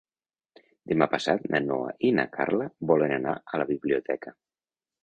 [0.91, 4.37] Demà passat na Noa i na Carla volen anar a la biblioteca.